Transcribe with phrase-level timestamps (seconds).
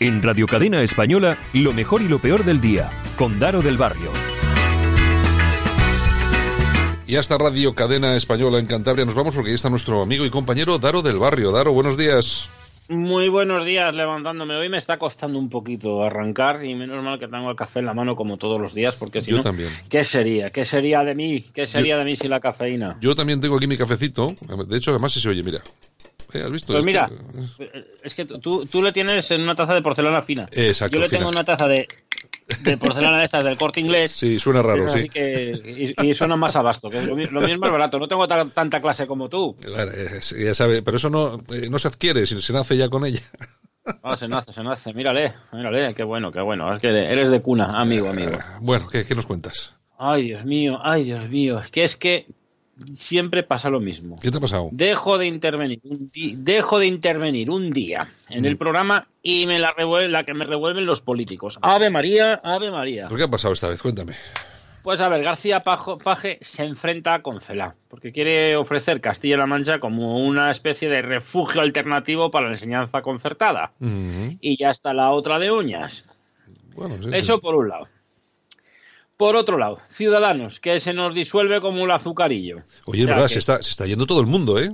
[0.00, 4.10] En Radio Cadena Española, lo mejor y lo peor del día, con Daro del Barrio.
[7.06, 10.30] Y hasta Radio Cadena Española en Cantabria nos vamos porque ahí está nuestro amigo y
[10.30, 11.52] compañero Daro del Barrio.
[11.52, 12.48] Daro, buenos días.
[12.88, 14.56] Muy buenos días, levantándome.
[14.56, 17.86] Hoy me está costando un poquito arrancar y menos mal que tengo el café en
[17.86, 19.70] la mano como todos los días, porque si Yo no, también.
[19.88, 20.50] ¿qué sería?
[20.50, 21.46] ¿Qué sería de mí?
[21.54, 22.98] ¿Qué sería de mí sin la cafeína?
[23.00, 24.34] Yo también tengo aquí mi cafecito.
[24.68, 25.62] De hecho, además se oye, mira.
[26.34, 26.72] Eh, ¿Has visto?
[26.72, 27.08] Pues mira,
[28.02, 30.46] es que tú, tú le tienes en una taza de porcelana fina.
[30.52, 31.18] Exacto, Yo le fina.
[31.20, 31.86] tengo una taza de,
[32.62, 34.10] de porcelana de estas del corte inglés.
[34.10, 35.08] Sí, suena raro, sí.
[35.08, 37.98] que, y, y suena más abasto, que es lo, lo mismo es barato.
[37.98, 39.56] No tengo ta- tanta clase como tú.
[39.60, 43.04] Claro, eh, ya sabe, pero eso no, eh, no se adquiere, se nace ya con
[43.06, 43.20] ella.
[44.02, 44.94] Ah, se nace, se nace.
[44.94, 46.72] Mírale, mírale, qué bueno, qué bueno.
[46.74, 48.32] Es que eres de cuna, amigo, amigo.
[48.60, 49.74] Bueno, ¿qué, qué nos cuentas?
[49.98, 51.60] Ay, Dios mío, ay, Dios mío.
[51.60, 52.26] Es que es que
[52.92, 54.16] siempre pasa lo mismo.
[54.20, 54.68] ¿Qué te ha pasado?
[54.72, 59.72] Dejo de intervenir un dejo de intervenir un día en el programa y me la
[59.72, 61.58] revuelve la que me revuelven los políticos.
[61.62, 63.06] Ave María, Ave María.
[63.08, 63.80] ¿Pero qué ha pasado esta vez?
[63.80, 64.14] Cuéntame.
[64.82, 69.78] Pues a ver, García Pajo- Paje se enfrenta con Celá, porque quiere ofrecer Castilla-La Mancha
[69.80, 73.72] como una especie de refugio alternativo para la enseñanza concertada.
[73.80, 76.04] Y ya está la otra de uñas.
[76.74, 77.40] Bueno, sí, Eso sí.
[77.40, 77.88] por un lado.
[79.16, 82.62] Por otro lado, Ciudadanos, que se nos disuelve como el azucarillo.
[82.86, 84.72] Oye, es O sea, verdad, que- se está, se está yendo todo el mundo, ¿eh?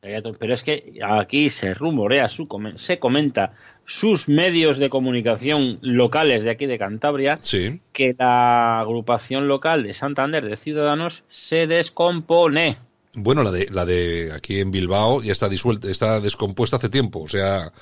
[0.00, 6.50] Pero es que aquí se rumorea, su se comenta sus medios de comunicación locales de
[6.50, 7.80] aquí de Cantabria Sí.
[7.92, 12.76] que la agrupación local de Santander de Ciudadanos se descompone.
[13.14, 17.20] Bueno, la de, la de aquí en Bilbao ya está disuelta, está descompuesta hace tiempo.
[17.20, 17.72] O sea,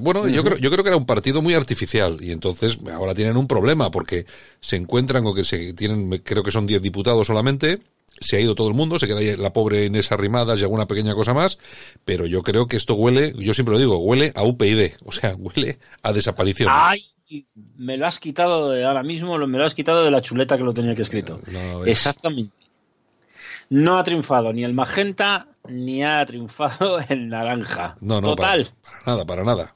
[0.00, 3.36] bueno, yo creo, yo creo que era un partido muy artificial y entonces ahora tienen
[3.36, 4.24] un problema porque
[4.60, 7.80] se encuentran con que se tienen, creo que son 10 diputados solamente.
[8.20, 10.86] Se ha ido todo el mundo, se queda ahí la pobre Inés Arrimadas y alguna
[10.86, 11.58] pequeña cosa más,
[12.04, 15.34] pero yo creo que esto huele, yo siempre lo digo, huele a UPyD, o sea,
[15.38, 16.68] huele a desaparición.
[16.72, 17.02] ¡Ay!
[17.76, 20.56] Me lo has quitado de ahora mismo, lo- me lo has quitado de la chuleta
[20.58, 21.40] que lo tenía que escrito.
[21.50, 21.88] No, ves.
[21.88, 22.52] Exactamente.
[23.72, 27.96] No ha triunfado ni el magenta ni ha triunfado el naranja.
[28.00, 28.66] No, no, para, Total.
[28.82, 29.74] para nada, para nada.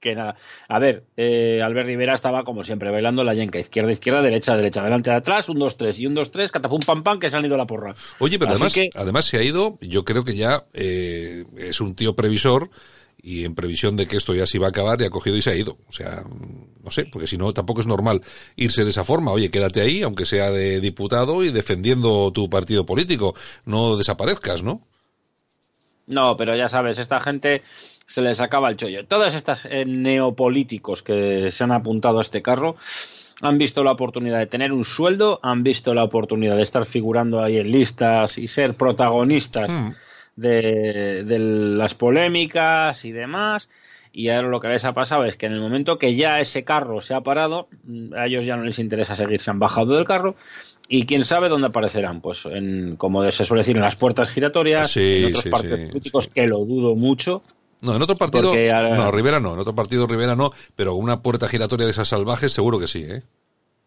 [0.00, 0.36] que nada.
[0.68, 4.82] A ver, eh, Albert Rivera estaba como siempre bailando la yenca, izquierda, izquierda, derecha, derecha,
[4.82, 7.58] delante, atrás, un 2-3 y un 2-3, catapum pam pam, que se han ido a
[7.58, 7.94] la porra.
[8.18, 11.80] Oye, pero Así además, que- además se ha ido, yo creo que ya eh, es
[11.80, 12.70] un tío previsor
[13.18, 15.42] y en previsión de que esto ya se iba a acabar, ya ha cogido y
[15.42, 15.78] se ha ido.
[15.88, 16.24] O sea,
[16.84, 18.22] no sé, porque si no, tampoco es normal
[18.54, 19.32] irse de esa forma.
[19.32, 23.34] Oye, quédate ahí, aunque sea de diputado y defendiendo tu partido político.
[23.64, 24.86] No desaparezcas, ¿no?
[26.06, 27.62] No, pero ya sabes, esta gente
[28.06, 29.04] se les acaba el chollo.
[29.06, 32.76] Todas estas eh, neopolíticos que se han apuntado a este carro
[33.42, 37.42] han visto la oportunidad de tener un sueldo, han visto la oportunidad de estar figurando
[37.42, 39.92] ahí en listas y ser protagonistas Mm.
[40.36, 43.68] De, de las polémicas y demás.
[44.12, 46.64] Y ahora lo que les ha pasado es que en el momento que ya ese
[46.64, 49.94] carro se ha parado, mm, a ellos ya no les interesa seguir, se han bajado
[49.94, 50.36] del carro.
[50.88, 54.90] Y quién sabe dónde aparecerán, pues en, como se suele decir, en las puertas giratorias,
[54.90, 57.42] Sí, en otros sí, partidos sí, políticos, que lo dudo mucho.
[57.82, 58.44] No, en otro partido.
[58.44, 62.08] Porque No, Rivera no, en otro partido Rivera no, pero una puerta giratoria de esas
[62.08, 63.22] salvajes seguro que sí, ¿eh?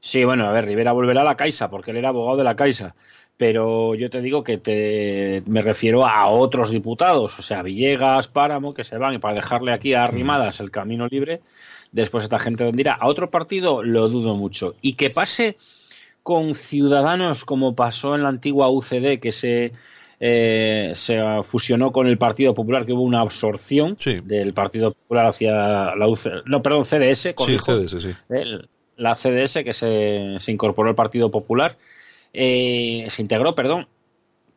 [0.01, 2.55] Sí, bueno, a ver, Rivera volverá a la Caixa, porque él era abogado de la
[2.55, 2.95] Caixa.
[3.39, 8.73] Pero yo te digo que te, me refiero a otros diputados, o sea, Villegas, Páramo,
[8.73, 11.39] que se van y para dejarle aquí a arrimadas el camino libre,
[11.93, 12.95] después esta gente donde irá.
[12.99, 14.75] A otro partido lo dudo mucho.
[14.81, 15.55] Y que pase
[16.21, 19.71] con ciudadanos como pasó en la antigua UCD, que se,
[20.19, 24.19] eh, se fusionó con el Partido Popular, que hubo una absorción Sí.
[24.21, 28.09] del Partido Popular hacia la UCD, no, perdón, CDS, Sí, CDS, sí.
[28.27, 28.67] el-
[28.97, 31.77] la CDS que se, se incorporó al Partido Popular,
[32.33, 33.87] eh, se integró, perdón.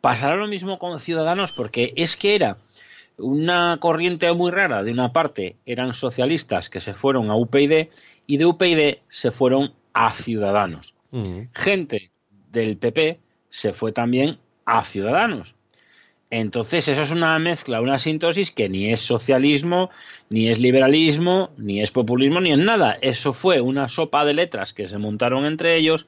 [0.00, 2.58] Pasará lo mismo con Ciudadanos porque es que era
[3.16, 4.82] una corriente muy rara.
[4.82, 7.88] De una parte eran socialistas que se fueron a UPyD
[8.26, 10.94] y de UPyD se fueron a Ciudadanos.
[11.10, 11.42] Mm.
[11.54, 12.10] Gente
[12.50, 15.54] del PP se fue también a Ciudadanos.
[16.30, 19.90] Entonces, eso es una mezcla, una sintosis que ni es socialismo,
[20.30, 22.96] ni es liberalismo, ni es populismo, ni es nada.
[23.02, 26.06] Eso fue una sopa de letras que se montaron entre ellos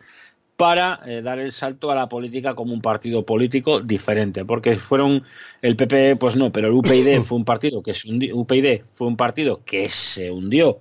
[0.57, 5.25] para eh, dar el salto a la política como un partido político diferente, porque fueron
[5.63, 9.07] el PP, pues no, pero el UPyD fue un partido que se hundió, UPyD fue
[9.07, 10.79] un partido que se hundió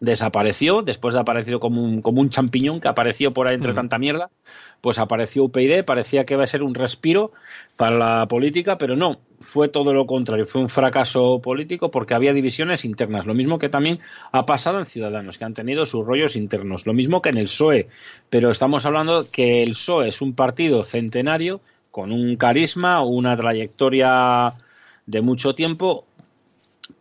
[0.00, 3.98] desapareció, después de aparecido como un, como un champiñón que apareció por ahí entre tanta
[3.98, 4.30] mierda,
[4.80, 7.32] pues apareció UPyD, parecía que iba a ser un respiro
[7.76, 12.32] para la política, pero no, fue todo lo contrario, fue un fracaso político porque había
[12.32, 14.00] divisiones internas, lo mismo que también
[14.32, 17.44] ha pasado en Ciudadanos, que han tenido sus rollos internos, lo mismo que en el
[17.44, 17.88] PSOE,
[18.30, 21.60] pero estamos hablando que el PSOE es un partido centenario
[21.90, 24.54] con un carisma, una trayectoria
[25.06, 26.06] de mucho tiempo,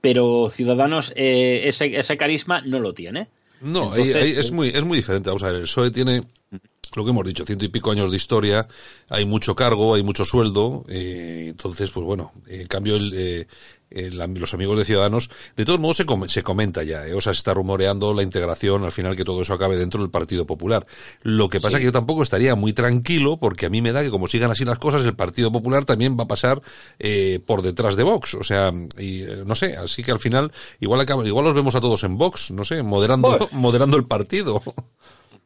[0.02, 3.28] pero Ciudadanos eh, ese, ese, carisma no lo tiene.
[3.62, 5.30] No, es, muy, es muy diferente.
[5.30, 6.24] Vamos a ver, el PSOE tiene
[6.96, 8.68] lo que hemos dicho, ciento y pico años de historia,
[9.10, 13.48] hay mucho cargo, hay mucho sueldo, eh, entonces, pues bueno, en cambio el, eh,
[13.92, 17.14] los amigos de Ciudadanos, de todos modos se, se comenta ya, ¿eh?
[17.14, 20.10] o sea, se está rumoreando la integración, al final que todo eso acabe dentro del
[20.10, 20.86] Partido Popular.
[21.24, 24.02] Lo que pasa es que yo tampoco estaría muy tranquilo, porque a mí me da
[24.02, 26.62] que como sigan así las cosas, el Partido Popular también va a pasar
[27.00, 30.52] eh, por detrás de Vox, o sea, y, eh, no sé, así que al final
[30.80, 34.62] igual acaba, igual los vemos a todos en Vox, no sé, moderando, moderando el partido.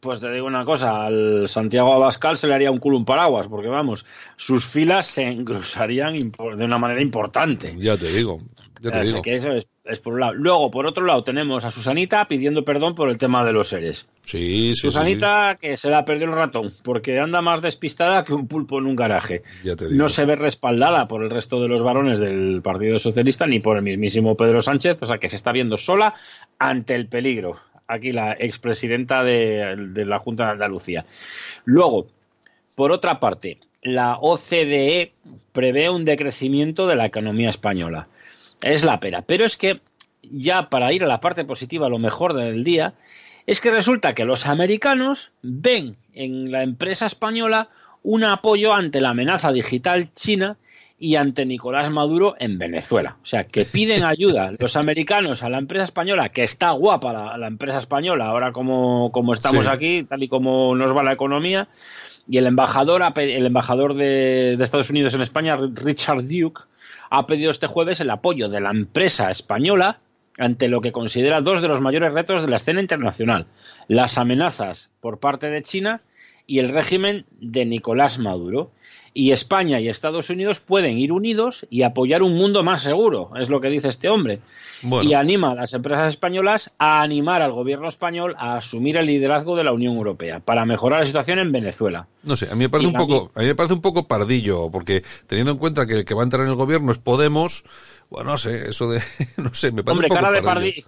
[0.04, 3.48] Pues te digo una cosa, al Santiago Abascal se le haría un culo un paraguas,
[3.48, 4.06] porque vamos,
[4.36, 7.74] sus filas se engrosarían de una manera importante.
[7.78, 8.42] Ya te digo.
[8.82, 9.22] Ya te digo.
[9.22, 10.34] Que eso es, por un lado.
[10.34, 14.08] Luego, por otro lado, tenemos a Susanita pidiendo perdón por el tema de los seres.
[14.26, 14.82] Sí, sí.
[14.82, 18.88] Susanita que se la perdió el ratón, porque anda más despistada que un pulpo en
[18.88, 19.42] un garaje.
[19.64, 20.04] Ya te digo.
[20.04, 23.78] No se ve respaldada por el resto de los varones del Partido Socialista ni por
[23.78, 26.14] el mismísimo Pedro Sánchez, o sea que se está viendo sola
[26.60, 27.58] ante el peligro
[27.88, 29.76] aquí la expresidenta de,
[30.06, 31.06] la Junta de Andalucía.
[31.66, 32.08] Luego,
[32.76, 35.12] por otra parte, la OCDE
[35.52, 38.08] prevé un decrecimiento de la economía española.
[38.64, 39.22] Es la pera.
[39.22, 39.82] Pero es que,
[40.22, 42.94] ya para ir a la parte positiva, lo mejor del día,
[43.46, 47.70] es que resulta que los americanos ven en la empresa española
[48.02, 50.58] un apoyo ante la amenaza digital china
[51.04, 53.18] y ante Nicolás Maduro en Venezuela.
[53.22, 57.48] O sea, que piden ayuda los americanos a la empresa española, que está guapa la,
[57.48, 61.68] empresa española, ahora como, como estamos aquí, tal y como nos va la economía,
[62.26, 66.62] y el embajador, el embajador de, de Estados Unidos en España, Richard Duke,
[67.10, 70.00] ha pedido este jueves el apoyo de la empresa española
[70.38, 73.46] ante lo que considera dos de los mayores retos de la escena internacional,
[73.90, 76.00] las amenazas por parte de China
[76.48, 78.72] y el régimen de Nicolás Maduro
[79.14, 83.50] y España y Estados Unidos pueden ir unidos y apoyar un mundo más seguro, es
[83.50, 84.40] lo que dice este hombre.
[85.02, 89.56] Y anima a las empresas españolas a animar al gobierno español a asumir el liderazgo
[89.56, 92.08] de la Unión Europea para mejorar la situación en Venezuela.
[92.24, 94.70] No sé, a mí me parece un poco, a mí me parece un poco pardillo,
[94.72, 97.64] porque teniendo en cuenta que el que va a entrar en el gobierno es Podemos,
[98.10, 99.02] bueno, no sé, eso de,
[99.38, 100.84] no sé, me parece un poco cara de pardillo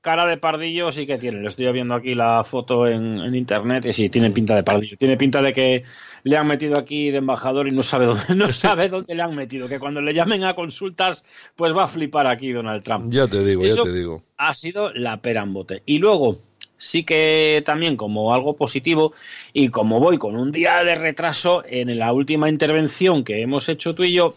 [0.00, 1.40] cara de pardillo sí que tiene.
[1.40, 4.96] Le estoy viendo aquí la foto en, internet y sí, tiene pinta de pardillo.
[4.96, 5.84] Tiene pinta de que
[6.24, 9.34] le han metido aquí de embajador y no sabe dónde, no sabe dónde le han
[9.34, 9.68] metido.
[9.68, 11.24] Que cuando le llamen a consultas,
[11.56, 13.12] pues va a flipar aquí Donald Trump.
[13.12, 14.22] Ya te digo, ya te digo.
[14.36, 15.82] Ha sido la pera en bote.
[15.84, 16.38] Y luego,
[16.78, 19.12] sí que también como algo positivo
[19.52, 23.92] y como voy con un día de retraso en la última intervención que hemos hecho
[23.92, 24.34] tú y yo,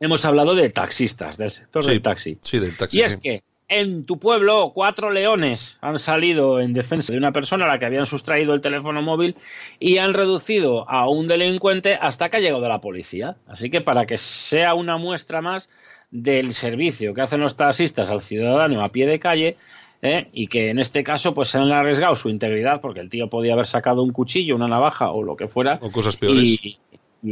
[0.00, 2.38] hemos hablado de taxistas, del sector del taxi.
[2.42, 2.98] Sí, del taxi.
[2.98, 7.64] Y es que en tu pueblo cuatro leones han salido en defensa de una persona
[7.64, 9.36] a la que habían sustraído el teléfono móvil
[9.78, 13.36] y han reducido a un delincuente hasta que ha llegado la policía.
[13.46, 15.68] Así que para que sea una muestra más
[16.10, 19.56] del servicio que hacen los taxistas al ciudadano a pie de calle,
[20.02, 20.28] ¿eh?
[20.32, 23.54] y que en este caso pues se han arriesgado su integridad porque el tío podía
[23.54, 25.78] haber sacado un cuchillo, una navaja o lo que fuera.
[25.80, 26.58] O cosas peores.
[26.62, 26.78] Y,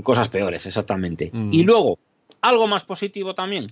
[0.02, 1.30] cosas peores, exactamente.
[1.32, 1.52] Mm.
[1.52, 1.98] Y luego,
[2.42, 3.66] algo más positivo también,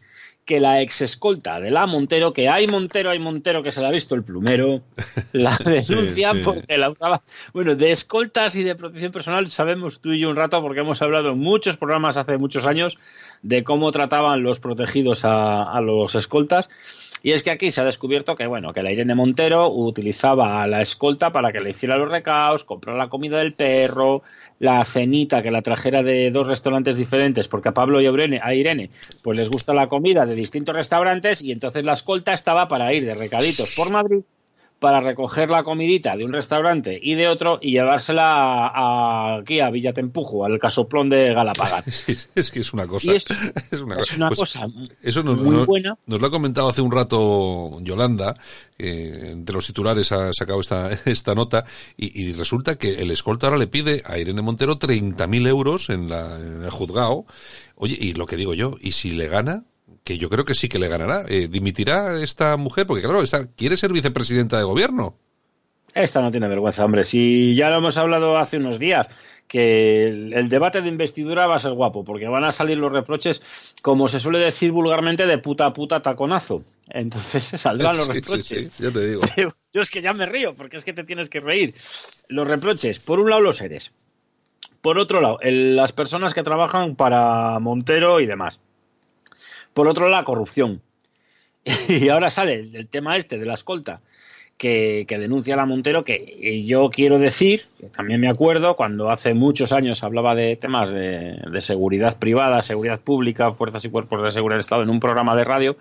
[0.44, 3.88] que la ex escolta de la Montero, que hay Montero, hay Montero que se la
[3.88, 4.82] ha visto el plumero,
[5.32, 7.22] la denuncia porque la usaba.
[7.52, 11.02] Bueno, de escoltas y de protección personal sabemos tú y yo un rato porque hemos
[11.02, 12.98] hablado en muchos programas hace muchos años
[13.42, 16.70] de cómo trataban los protegidos a, a los escoltas
[17.22, 20.66] y es que aquí se ha descubierto que, bueno, que la Irene Montero utilizaba a
[20.66, 24.22] la escolta para que le hiciera los recaos, comprar la comida del perro,
[24.58, 28.90] la cenita que la trajera de dos restaurantes diferentes, porque a Pablo y a Irene,
[29.22, 33.04] pues les gusta la comida de distintos restaurantes y entonces la escolta estaba para ir
[33.04, 34.22] de recaditos por Madrid
[34.78, 40.44] para recoger la comidita de un restaurante y de otro y llevársela aquí a Villatempujo,
[40.44, 41.84] al casoplón de Galapagar.
[42.34, 43.12] es que es una cosa.
[43.12, 43.28] es,
[43.82, 44.68] una, pues cosa
[45.02, 45.96] eso muy buena.
[46.06, 48.36] Nos lo ha comentado hace un rato Yolanda,
[48.76, 51.64] que entre los titulares ha sacado esta, esta nota,
[51.96, 56.38] y, resulta que el escolta ahora le pide a Irene Montero 30.000 euros en, la,
[56.38, 57.26] en el juzgado.
[57.74, 59.64] Oye, y lo que digo yo, ¿y si le gana?
[60.08, 61.26] Que yo creo que sí que le ganará.
[61.28, 62.86] Eh, ¿Dimitirá esta mujer?
[62.86, 65.18] Porque claro, esta, quiere ser vicepresidenta de gobierno.
[65.92, 67.04] Esta no tiene vergüenza, hombre.
[67.04, 69.06] Si ya lo hemos hablado hace unos días,
[69.46, 73.42] que el, debate de investidura va a ser guapo, porque van a salir los reproches,
[73.82, 76.64] como se suele decir vulgarmente, de puta puta taconazo.
[76.88, 78.70] Entonces se saldrán los reproches.
[78.78, 79.20] ya te digo.
[79.74, 81.74] yo es que ya me río, porque es que te tienes que reír.
[82.28, 83.92] Los reproches, por un lado los eres.
[84.80, 88.58] Por otro lado, las personas que trabajan para Montero y demás.
[89.78, 90.82] Por otro lado, la corrupción.
[91.88, 94.00] Y ahora sale el tema este de la escolta
[94.58, 99.72] que, denuncia la Montero, que yo quiero decir, que también me acuerdo, cuando hace muchos
[99.72, 104.62] años hablaba de temas de, seguridad privada, seguridad pública, fuerzas y cuerpos de seguridad del
[104.62, 105.76] Estado en un programa de radio,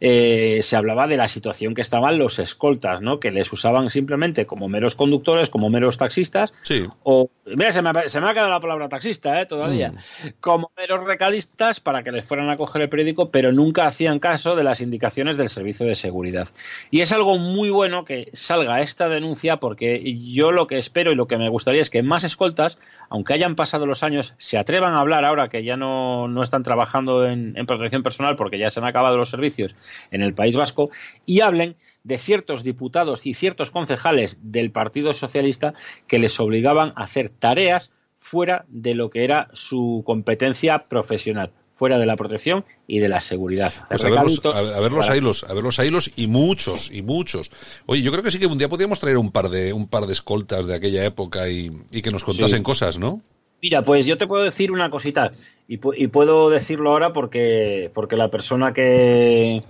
[0.00, 3.18] eh, se hablaba de la situación que estaban los escoltas, ¿no?
[3.18, 6.86] que les usaban simplemente como meros conductores, como meros taxistas, sí.
[7.02, 9.46] o, mira, se me, ha, se me, ha, quedado la palabra taxista ¿eh?
[9.46, 10.28] todavía, mm.
[10.38, 14.54] como meros recalistas para que les fueran a coger el periódico, pero nunca hacían caso
[14.54, 16.46] de las indicaciones del servicio de seguridad.
[16.92, 21.14] Y es algo muy bueno que salga esta denuncia porque yo lo que espero y
[21.14, 24.94] lo que me gustaría es que más escoltas, aunque hayan pasado los años, se atrevan
[24.94, 28.70] a hablar ahora que ya no, no están trabajando en, en protección personal porque ya
[28.70, 29.76] se han acabado los servicios
[30.10, 30.90] en el País Vasco
[31.26, 35.74] y hablen de ciertos diputados y ciertos concejales del Partido Socialista
[36.06, 41.98] que les obligaban a hacer tareas fuera de lo que era su competencia profesional fuera
[41.98, 43.72] de la protección y de la seguridad.
[43.88, 47.02] Pues a ver, los, a, ver los hilos, a ver los hilos y muchos, y
[47.02, 47.50] muchos.
[47.86, 50.06] Oye, yo creo que sí que un día podríamos traer un par de, un par
[50.06, 51.70] de escoltas de aquella época y,
[52.02, 53.20] que nos contasen cosas, ¿no?
[53.60, 55.32] Mira, pues yo te puedo decir una cosita,
[55.66, 59.62] y, y, puedo decirlo ahora porque, porque la persona que...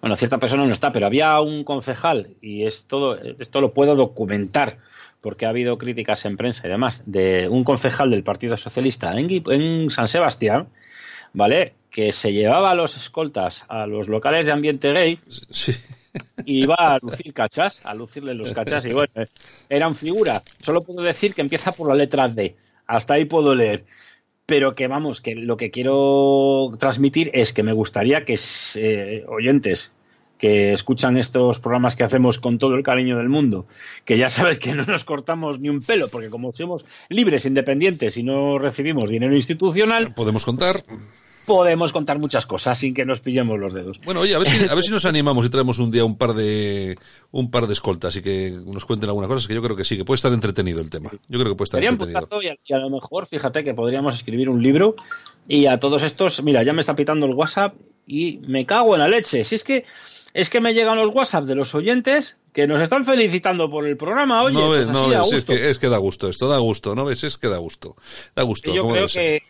[0.00, 3.94] Bueno, cierta persona no está, pero había un concejal, y es todo, esto lo puedo
[3.94, 4.78] documentar,
[5.20, 9.28] porque ha habido críticas en prensa y demás, de un concejal del Partido Socialista en,
[9.30, 10.68] en San Sebastián,
[11.32, 11.74] ¿vale?
[11.90, 15.18] Que se llevaba a los escoltas a los locales de ambiente gay
[16.44, 19.12] y iba a lucir cachas, a lucirle los cachas y bueno,
[19.68, 20.42] eran figura.
[20.60, 22.56] Solo puedo decir que empieza por la letra D.
[22.86, 23.84] Hasta ahí puedo leer.
[24.46, 28.38] Pero que vamos, que lo que quiero transmitir es que me gustaría que
[28.76, 29.92] eh, oyentes
[30.38, 33.66] que escuchan estos programas que hacemos con todo el cariño del mundo,
[34.04, 38.16] que ya sabes que no nos cortamos ni un pelo, porque como somos libres, independientes
[38.16, 40.84] y no recibimos dinero institucional, podemos contar
[41.46, 44.00] podemos contar muchas cosas sin que nos pillemos los dedos.
[44.04, 46.18] Bueno, oye, a ver si, a ver si nos animamos y traemos un día un
[46.18, 46.98] par de
[47.30, 49.96] un par de escoltas y que nos cuenten algunas cosas, que yo creo que sí,
[49.96, 51.10] que puede estar entretenido el tema.
[51.28, 52.42] Yo creo que puede estar entretenido.
[52.42, 54.96] Y a, lo mejor, fíjate que podríamos escribir un libro
[55.48, 57.74] y a todos estos, mira, ya me está pitando el WhatsApp
[58.06, 59.44] y me cago en la leche.
[59.44, 59.84] Si es que
[60.36, 63.96] es que me llegan los WhatsApp de los oyentes que nos están felicitando por el
[63.96, 64.42] programa.
[64.42, 66.94] Oye, no ves, pues no ves, es que, es que, da gusto esto, da gusto,
[66.94, 67.24] ¿no ves?
[67.24, 67.96] Es que da gusto.
[68.34, 68.74] Da gusto.
[68.74, 69.42] yo creo que,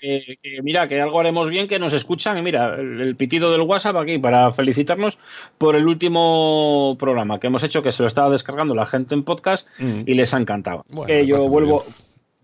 [0.62, 2.38] mira, que algo haremos bien, que nos escuchan.
[2.38, 5.18] Y mira, el, pitido del WhatsApp aquí para felicitarnos
[5.58, 9.24] por el último programa que hemos hecho, que se lo estaba descargando la gente en
[9.24, 10.02] podcast mm.
[10.06, 10.84] y les ha encantado.
[11.04, 11.84] que yo vuelvo,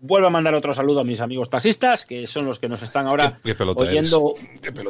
[0.05, 3.07] Vuelvo a mandar otro saludo a mis amigos taxistas, que son los que nos están
[3.07, 3.39] ahora
[3.75, 4.35] oyendo.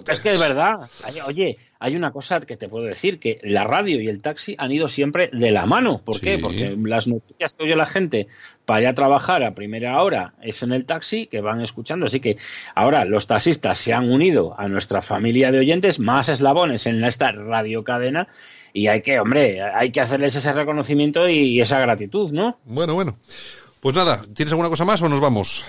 [0.07, 0.89] es que es verdad.
[1.27, 4.71] Oye, hay una cosa que te puedo decir, que la radio y el taxi han
[4.71, 6.01] ido siempre de la mano.
[6.03, 6.39] ¿Por qué?
[6.39, 8.25] Porque las noticias que oye la gente
[8.65, 12.07] para ir a trabajar a primera hora es en el taxi que van escuchando.
[12.07, 12.37] Así que
[12.73, 17.31] ahora los taxistas se han unido a nuestra familia de oyentes, más eslabones en esta
[17.31, 18.29] radiocadena
[18.73, 22.57] y hay que, hombre, hay que hacerles ese reconocimiento y esa gratitud, ¿no?
[22.65, 23.15] Bueno, bueno.
[23.83, 25.65] Pues nada, ¿tienes alguna cosa más o nos vamos?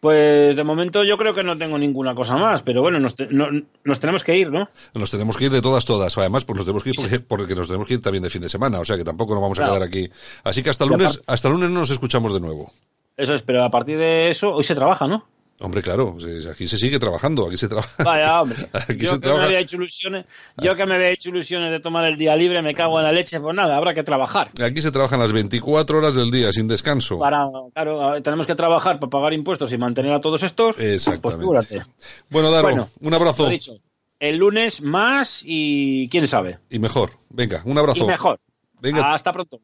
[0.00, 4.24] Pues de momento yo creo que no tengo ninguna cosa más, pero bueno, nos, tenemos
[4.24, 4.68] que ir, ¿no?
[4.94, 6.18] Nos tenemos que ir de todas, todas.
[6.18, 8.48] Además, pues nos tenemos que ir porque, nos tenemos que ir también de fin de
[8.48, 10.10] semana, o sea que tampoco nos vamos a quedar aquí.
[10.42, 12.72] Así que hasta lunes, hasta lunes nos escuchamos de nuevo.
[13.16, 15.24] Eso es, pero a partir de eso, hoy se trabaja, ¿no?
[15.62, 16.16] Hombre, claro,
[16.50, 18.02] aquí se sigue trabajando, aquí se trabaja.
[18.02, 18.68] Vaya, hombre.
[18.98, 20.26] yo que me había hecho ilusiones,
[20.56, 23.12] yo que me había hecho ilusiones de tomar el día libre, me cago en la
[23.12, 24.50] leche, pues nada, habrá que trabajar.
[24.60, 27.18] Aquí se trabajan las 24 horas del día, sin descanso.
[27.20, 30.74] Para, claro, tenemos que trabajar para pagar impuestos y mantener a todos estos.
[30.74, 31.82] Pues Exactamente.
[32.28, 33.48] bueno, Daro, un abrazo.
[33.48, 33.74] Dicho,
[34.18, 36.58] el lunes más y quién sabe.
[36.70, 37.12] Y mejor.
[37.30, 38.02] Venga, un abrazo.
[38.02, 38.40] Y mejor.
[38.80, 39.14] Venga.
[39.14, 39.60] Hasta pronto.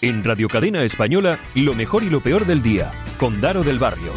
[0.00, 4.12] En Radio Cadena Española, lo mejor y lo peor del día, con Daro del Barrio.